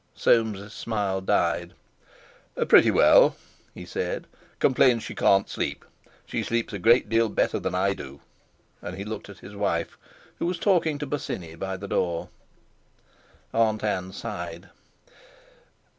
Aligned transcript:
Soames's 0.15 0.73
smile 0.73 1.21
died. 1.21 1.73
"Pretty 2.67 2.89
well," 2.89 3.35
he 3.75 3.85
said. 3.85 4.25
"Complains 4.57 5.03
she 5.03 5.13
can't 5.13 5.47
sleep; 5.47 5.85
she 6.25 6.41
sleeps 6.41 6.73
a 6.73 6.79
great 6.79 7.07
deal 7.07 7.29
better 7.29 7.59
than 7.59 7.75
I 7.75 7.93
do," 7.93 8.19
and 8.81 8.97
he 8.97 9.05
looked 9.05 9.29
at 9.29 9.37
his 9.45 9.55
wife, 9.55 9.99
who 10.39 10.47
was 10.47 10.57
talking 10.57 10.97
to 10.97 11.05
Bosinney 11.05 11.53
by 11.53 11.77
the 11.77 11.87
door. 11.87 12.29
Aunt 13.53 13.83
Ann 13.83 14.11
sighed. 14.11 14.69